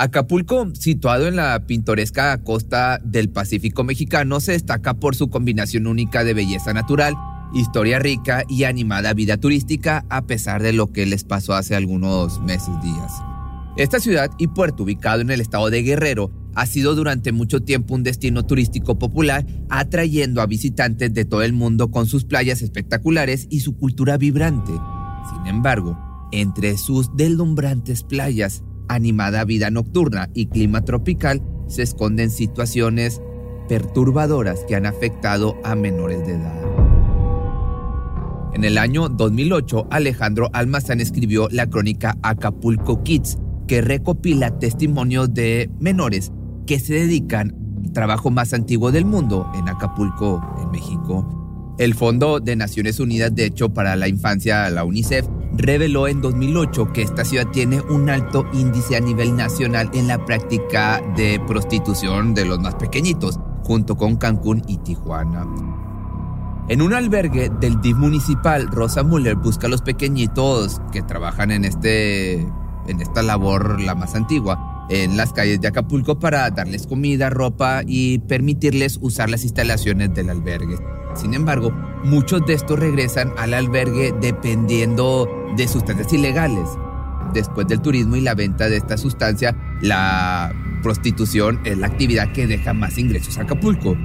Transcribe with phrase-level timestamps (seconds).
[0.00, 6.22] Acapulco, situado en la pintoresca costa del Pacífico mexicano, se destaca por su combinación única
[6.22, 7.16] de belleza natural,
[7.52, 12.40] historia rica y animada vida turística, a pesar de lo que les pasó hace algunos
[12.42, 13.12] meses días.
[13.76, 17.96] Esta ciudad y puerto ubicado en el estado de Guerrero ha sido durante mucho tiempo
[17.96, 23.48] un destino turístico popular, atrayendo a visitantes de todo el mundo con sus playas espectaculares
[23.50, 24.74] y su cultura vibrante.
[25.28, 25.98] Sin embargo,
[26.30, 33.20] entre sus deslumbrantes playas animada vida nocturna y clima tropical, se esconden situaciones
[33.68, 36.68] perturbadoras que han afectado a menores de edad.
[38.54, 43.38] En el año 2008, Alejandro Almazán escribió la crónica Acapulco Kids,
[43.68, 46.32] que recopila testimonios de menores
[46.66, 51.76] que se dedican al trabajo más antiguo del mundo en Acapulco, en México.
[51.78, 55.26] El Fondo de Naciones Unidas, de hecho, para la infancia, la UNICEF,
[55.58, 60.24] reveló en 2008 que esta ciudad tiene un alto índice a nivel nacional en la
[60.24, 65.46] práctica de prostitución de los más pequeñitos, junto con Cancún y Tijuana.
[66.68, 71.64] En un albergue del DIF municipal, Rosa Muller busca a los pequeñitos que trabajan en,
[71.64, 72.40] este,
[72.86, 77.82] en esta labor, la más antigua, en las calles de Acapulco para darles comida, ropa
[77.86, 80.78] y permitirles usar las instalaciones del albergue.
[81.14, 81.72] Sin embargo,
[82.04, 86.68] muchos de estos regresan al albergue dependiendo de sustancias ilegales.
[87.34, 92.46] Después del turismo y la venta de esta sustancia, la prostitución es la actividad que
[92.46, 93.96] deja más ingresos a Acapulco.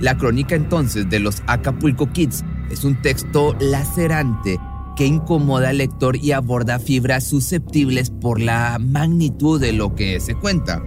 [0.00, 4.58] La crónica entonces de los Acapulco Kids es un texto lacerante
[4.96, 10.34] que incomoda al lector y aborda fibras susceptibles por la magnitud de lo que se
[10.34, 10.82] cuenta.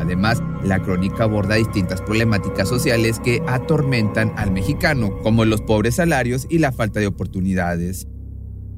[0.00, 6.46] Además, la crónica aborda distintas problemáticas sociales que atormentan al mexicano, como los pobres salarios
[6.48, 8.06] y la falta de oportunidades.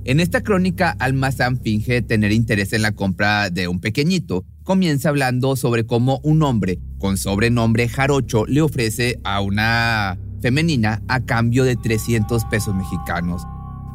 [0.04, 4.46] En esta crónica, Almazán finge tener interés en la compra de un pequeñito.
[4.62, 11.20] Comienza hablando sobre cómo un hombre con sobrenombre Jarocho le ofrece a una femenina a
[11.20, 13.42] cambio de 300 pesos mexicanos.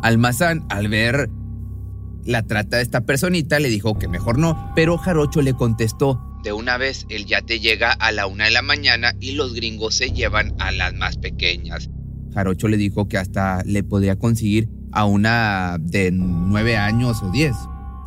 [0.02, 1.30] Almazán, al ver
[2.24, 6.54] la trata de esta personita, le dijo que mejor no, pero Jarocho le contestó, de
[6.54, 10.12] una vez el yate llega a la una de la mañana y los gringos se
[10.12, 11.90] llevan a las más pequeñas.
[12.34, 17.56] Jarocho le dijo que hasta le podría conseguir a una de nueve años o diez.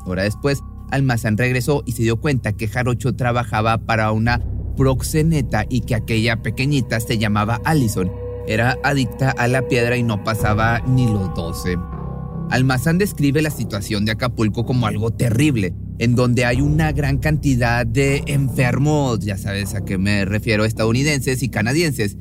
[0.06, 4.40] Hora después, Almazán regresó y se dio cuenta que Jarocho trabajaba para una
[4.76, 8.10] proxeneta y que aquella pequeñita se llamaba Allison.
[8.46, 11.76] Era adicta a la piedra y no pasaba ni los doce.
[12.50, 17.86] Almazán describe la situación de Acapulco como algo terrible, en donde hay una gran cantidad
[17.86, 22.16] de enfermos, ya sabes a qué me refiero, estadounidenses y canadienses,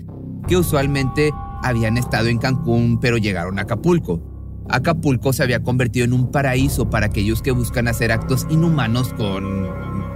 [0.48, 1.32] que usualmente
[1.64, 4.22] habían estado en Cancún pero llegaron a Acapulco.
[4.70, 9.70] Acapulco se había convertido en un paraíso para aquellos que buscan hacer actos inhumanos con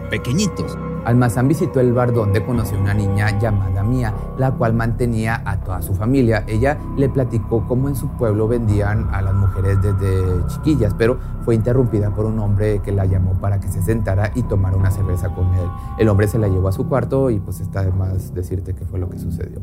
[0.10, 0.78] pequeñitos.
[1.06, 5.58] Almazán visitó el bar donde conoció a una niña llamada Mía, la cual mantenía a
[5.58, 6.44] toda su familia.
[6.48, 11.56] Ella le platicó cómo en su pueblo vendían a las mujeres desde chiquillas, pero fue
[11.56, 15.30] interrumpida por un hombre que la llamó para que se sentara y tomara una cerveza
[15.30, 15.68] con él.
[15.98, 18.86] El hombre se la llevó a su cuarto y pues está de más decirte qué
[18.86, 19.62] fue lo que sucedió.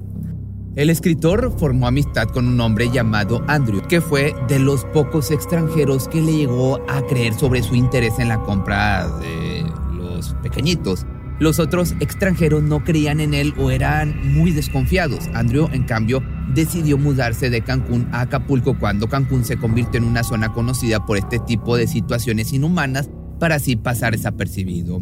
[0.75, 6.07] El escritor formó amistad con un hombre llamado Andrew, que fue de los pocos extranjeros
[6.07, 9.65] que le llegó a creer sobre su interés en la compra de
[9.97, 11.05] los pequeñitos.
[11.39, 15.29] Los otros extranjeros no creían en él o eran muy desconfiados.
[15.35, 16.23] Andrew, en cambio,
[16.53, 21.17] decidió mudarse de Cancún a Acapulco cuando Cancún se convirtió en una zona conocida por
[21.17, 25.01] este tipo de situaciones inhumanas para así pasar desapercibido.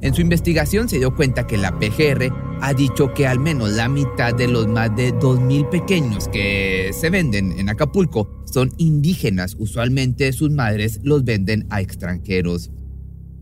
[0.00, 3.88] En su investigación se dio cuenta que la PGR ha dicho que al menos la
[3.88, 9.56] mitad de los más de 2.000 pequeños que se venden en Acapulco son indígenas.
[9.58, 12.70] Usualmente sus madres los venden a extranjeros.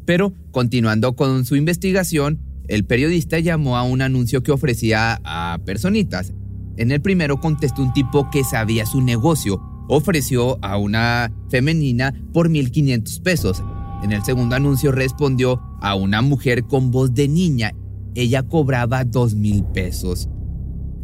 [0.06, 6.33] Pero, continuando con su investigación, el periodista llamó a un anuncio que ofrecía a personitas.
[6.77, 9.61] En el primero contestó un tipo que sabía su negocio.
[9.89, 13.62] Ofreció a una femenina por 1.500 pesos.
[14.03, 17.72] En el segundo anuncio respondió a una mujer con voz de niña.
[18.15, 20.28] Ella cobraba 2.000 pesos.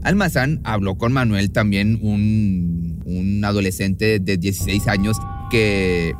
[0.02, 5.16] Almazán habló con Manuel, también un, un adolescente de 16 años
[5.50, 6.12] que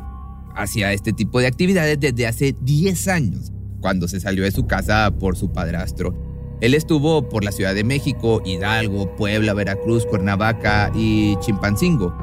[0.55, 5.11] hacía este tipo de actividades desde hace 10 años, cuando se salió de su casa
[5.19, 6.57] por su padrastro.
[6.61, 12.13] Él estuvo por la Ciudad de México, Hidalgo, Puebla, Veracruz, Cuernavaca y Chimpancingo.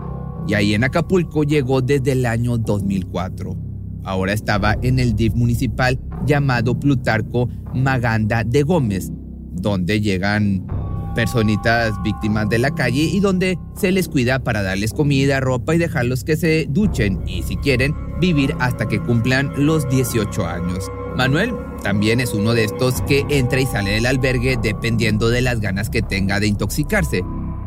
[0.49, 3.57] Y ahí en Acapulco llegó desde el año 2004.
[4.03, 9.11] Ahora estaba en el DIF municipal llamado Plutarco Maganda de Gómez,
[9.53, 10.67] donde llegan
[11.15, 15.79] personitas víctimas de la calle y donde se les cuida para darles comida, ropa y
[15.79, 20.91] dejarlos que se duchen y si quieren vivir hasta que cumplan los 18 años.
[21.17, 25.61] Manuel también es uno de estos que entra y sale del albergue dependiendo de las
[25.61, 27.25] ganas que tenga de intoxicarse.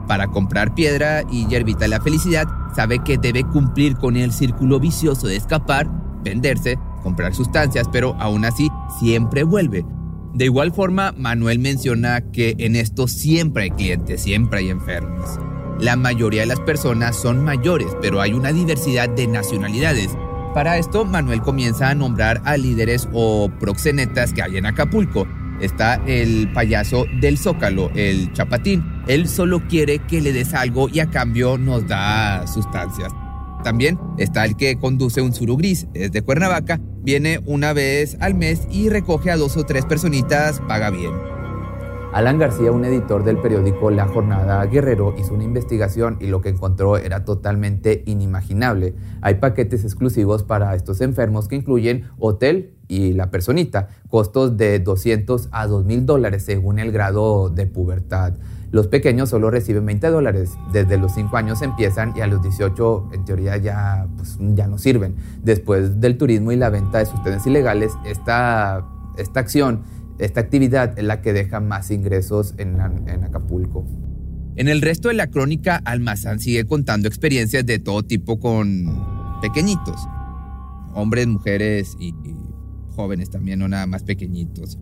[0.07, 5.28] Para comprar piedra y hierbita la felicidad, sabe que debe cumplir con el círculo vicioso
[5.28, 5.90] de escapar,
[6.24, 8.69] venderse, comprar sustancias, pero aún así
[9.00, 9.86] siempre vuelve.
[10.33, 15.39] De igual forma, Manuel menciona que en esto siempre hay clientes, siempre hay enfermos.
[15.80, 20.09] La mayoría de las personas son mayores, pero hay una diversidad de nacionalidades.
[20.56, 25.27] Para esto, Manuel comienza a nombrar a líderes o proxenetas que hay en Acapulco.
[25.62, 28.83] Está el payaso del Zócalo, el Chapatín.
[29.07, 33.13] Él solo quiere que le des algo y a cambio nos da sustancias.
[33.63, 38.33] También está el que conduce un suru gris, es de Cuernavaca, viene una vez al
[38.33, 41.11] mes y recoge a dos o tres personitas, paga bien.
[42.13, 46.50] Alan García, un editor del periódico La Jornada Guerrero, hizo una investigación y lo que
[46.50, 48.94] encontró era totalmente inimaginable.
[49.21, 55.49] Hay paquetes exclusivos para estos enfermos que incluyen hotel y la personita, costos de 200
[55.51, 58.35] a 2 mil dólares según el grado de pubertad.
[58.73, 60.57] Los pequeños solo reciben 20 dólares.
[60.71, 64.79] Desde los 5 años empiezan y a los 18 en teoría ya, pues, ya no
[64.79, 65.15] sirven.
[65.43, 68.83] Después del turismo y la venta de sustancias ilegales, esta,
[69.15, 69.83] esta acción,
[70.17, 73.85] esta actividad es la que deja más ingresos en, Acapulco.
[74.55, 78.85] En el resto de la crónica, Almazán sigue contando experiencias de todo tipo con
[79.39, 80.01] pequeñitos.
[80.95, 82.15] Hombres, mujeres y
[82.95, 84.79] jóvenes también, no nada más pequeñitos.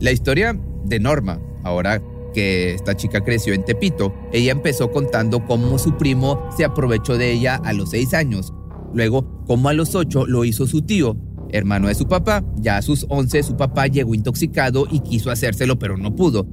[0.00, 2.02] La historia de Norma, ahora
[2.34, 7.32] que esta chica creció en Tepito, ella empezó contando cómo su primo se aprovechó de
[7.32, 8.52] ella a los 6 años.
[8.92, 11.16] Luego, cómo a los 8 lo hizo su tío,
[11.48, 12.44] hermano de su papá.
[12.56, 16.46] Ya a sus 11 su papá llegó intoxicado y quiso hacérselo pero no pudo.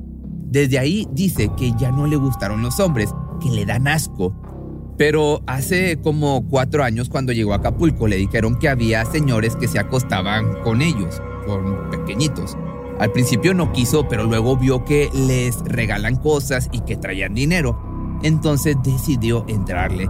[0.52, 4.36] Desde ahí dice que ya no le gustaron los hombres, que le dan asco.
[4.98, 9.68] Pero hace como cuatro años cuando llegó a Acapulco le dijeron que había señores que
[9.68, 12.56] se acostaban con ellos, con pequeñitos.
[13.02, 18.20] Al principio no quiso, pero luego vio que les regalan cosas y que traían dinero.
[18.22, 20.08] Entonces decidió entrarle.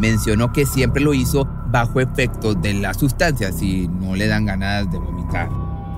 [0.00, 4.90] Mencionó que siempre lo hizo bajo efecto de las sustancias y no le dan ganas
[4.90, 5.50] de vomitar.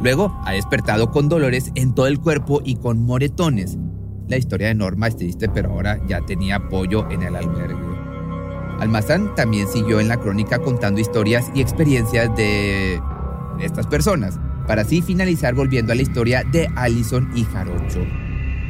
[0.03, 3.79] Luego ha despertado con dolores en todo el cuerpo y con moretones.
[4.29, 7.75] La historia de Norma es triste, pero ahora ya tenía apoyo en el albergue.
[8.81, 13.01] Almazán también siguió en la crónica contando historias y experiencias de
[13.61, 18.05] estas personas para así finalizar volviendo a la historia de Allison y Jarocho.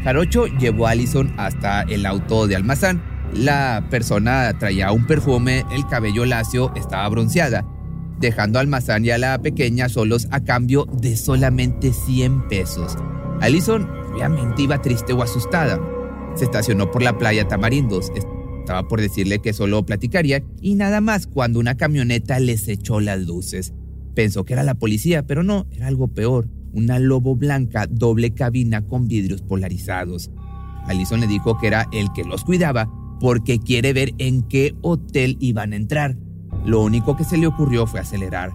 [0.05, 3.02] Jarocho llevó a Allison hasta el auto de Almazán.
[3.32, 7.64] La persona traía un perfume, el cabello lacio, estaba bronceada,
[8.19, 12.96] dejando a Almazán y a la pequeña solos a cambio de solamente 100 pesos.
[13.41, 15.81] Allison obviamente iba triste o asustada.
[16.35, 18.11] Se estacionó por la playa Tamarindos.
[18.14, 23.20] Estaba por decirle que solo platicaría y nada más cuando una camioneta les echó las
[23.20, 23.73] luces.
[24.15, 28.87] Pensó que era la policía, pero no, era algo peor, una lobo blanca doble cabina
[28.87, 30.31] con vidrios polarizados.
[30.87, 32.89] Alison le dijo que era el que los cuidaba
[33.21, 36.17] porque quiere ver en qué hotel iban a entrar.
[36.65, 38.53] Lo único que se le ocurrió fue acelerar.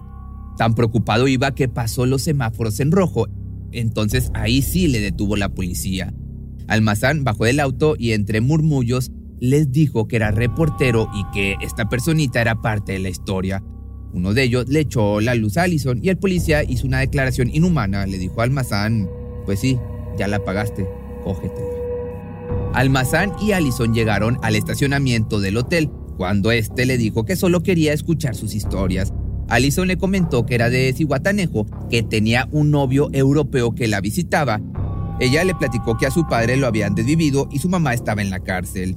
[0.56, 3.26] Tan preocupado iba que pasó los semáforos en rojo.
[3.72, 6.12] Entonces ahí sí le detuvo la policía.
[6.68, 9.10] Almazán bajó del auto y entre murmullos
[9.40, 13.64] les dijo que era reportero y que esta personita era parte de la historia.
[14.12, 17.48] Uno de ellos le echó la luz a Allison y el policía hizo una declaración
[17.52, 18.06] inhumana.
[18.06, 19.08] Le dijo a Almazán,
[19.46, 19.78] pues sí,
[20.18, 20.86] ya la pagaste,
[21.22, 21.68] cógetela.
[22.74, 27.92] Almazán y Allison llegaron al estacionamiento del hotel cuando este le dijo que solo quería
[27.92, 29.12] escuchar sus historias.
[29.48, 34.60] Allison le comentó que era de Cihuatanejo, que tenía un novio europeo que la visitaba.
[35.18, 38.30] Ella le platicó que a su padre lo habían desvivido y su mamá estaba en
[38.30, 38.96] la cárcel.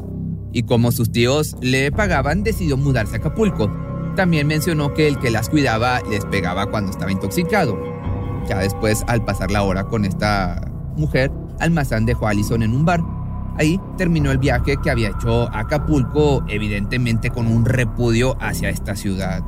[0.52, 3.72] Y como sus tíos le pagaban, decidió mudarse a Acapulco.
[4.16, 7.78] También mencionó que el que las cuidaba les pegaba cuando estaba intoxicado.
[8.48, 10.62] Ya después, al pasar la hora con esta
[10.96, 13.02] mujer, Almazán dejó a Allison en un bar.
[13.58, 18.96] Ahí terminó el viaje que había hecho a Acapulco, evidentemente con un repudio hacia esta
[18.96, 19.44] ciudad.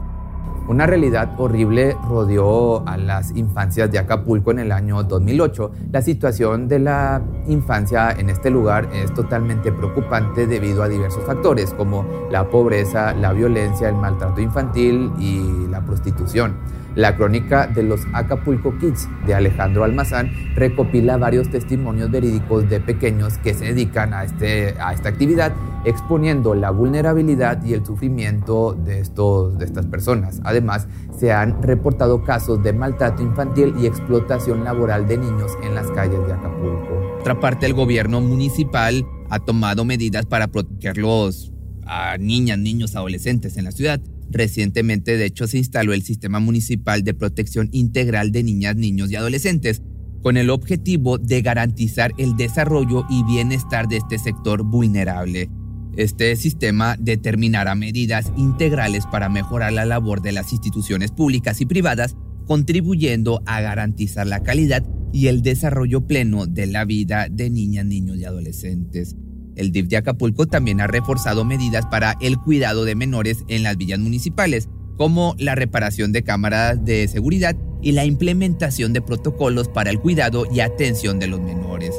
[0.68, 5.72] Una realidad horrible rodeó a las infancias de Acapulco en el año 2008.
[5.92, 11.72] La situación de la infancia en este lugar es totalmente preocupante debido a diversos factores
[11.72, 16.56] como la pobreza, la violencia, el maltrato infantil y la prostitución.
[16.96, 23.38] La crónica de los Acapulco Kids de Alejandro Almazán recopila varios testimonios verídicos de pequeños
[23.40, 29.02] que se dedican a, este, a esta actividad, exponiendo la vulnerabilidad y el sufrimiento de,
[29.02, 30.40] estos, de estas personas.
[30.46, 30.88] Además,
[31.20, 36.26] se han reportado casos de maltrato infantil y explotación laboral de niños en las calles
[36.26, 37.18] de Acapulco.
[37.20, 41.52] Otra parte, el gobierno municipal ha tomado medidas para protegerlos
[41.86, 44.00] a niñas, niños, adolescentes en la ciudad.
[44.30, 49.16] Recientemente, de hecho, se instaló el Sistema Municipal de Protección Integral de Niñas, Niños y
[49.16, 49.82] Adolescentes,
[50.22, 55.50] con el objetivo de garantizar el desarrollo y bienestar de este sector vulnerable.
[55.96, 62.18] Este sistema determinará medidas integrales para mejorar la labor de las instituciones públicas y privadas,
[62.48, 68.18] contribuyendo a garantizar la calidad y el desarrollo pleno de la vida de niñas, niños
[68.18, 69.16] y adolescentes.
[69.56, 73.78] El DIF de Acapulco también ha reforzado medidas para el cuidado de menores en las
[73.78, 79.90] villas municipales, como la reparación de cámaras de seguridad y la implementación de protocolos para
[79.90, 81.96] el cuidado y atención de los menores.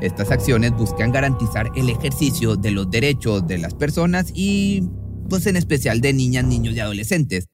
[0.00, 4.88] Estas acciones buscan garantizar el ejercicio de los derechos de las personas y,
[5.28, 7.48] pues en especial de niñas, niños y adolescentes,